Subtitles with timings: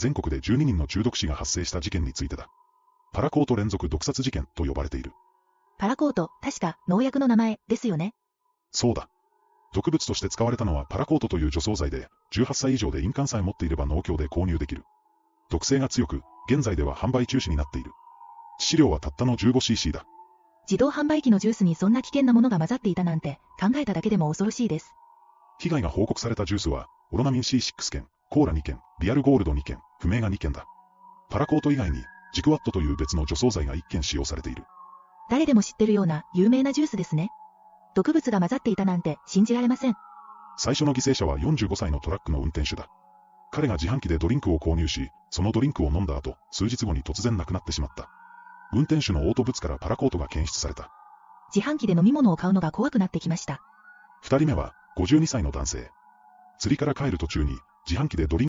[0.00, 2.48] 全国で12人の中毒死が発生した事件についてだ。
[3.12, 5.12] パラコート連続毒殺事件と呼ばれている。
[5.78, 8.14] パラコート、確か農薬の名前ですよね。
[8.72, 9.10] そうだ。
[9.74, 14.84] 毒物として使われたのはパラコートという除草剤で、18歳以上で印鑑さえ持っていれば農協で購入できる。
[15.50, 17.90] 毒性が強く、現在では販売中止になっている。
[18.58, 20.06] 致死量はたったの 15cc だ。
[20.62, 24.94] 自動販売機のジュースにそんな危険なものが混ざっていたなんて、考えただけでも恐ろしいです。
[25.58, 30.64] 被害が報告されたジュースは、オロナミン C6 件、コーラ2件、リアルゴールド2件、不明が2件だ。
[31.30, 34.64] パラコート以外に、ジクワットという別の除草剤が1件使用されている。
[35.28, 37.30] 誰でも知ってるような有名なジュースですね。
[37.96, 39.96] 毒物が混ざっていたなんて信じられません。
[40.56, 42.88] 最初の犠牲者は45歳のトラックの運転手だ。
[43.50, 48.08] 彼が自販機でドリンクを購入し、そのドリンクを飲んだ後、数日後に突然亡くなってしまった。
[48.72, 50.92] 運転手のオートブツからパラコートが検出された。
[51.52, 53.60] 自販機で飲み物を買うのが怖くなってきました。
[54.22, 55.90] 二人目は、52歳の男性。
[56.60, 57.58] 釣りから帰る途中に、
[57.90, 58.48] 自販機でドリン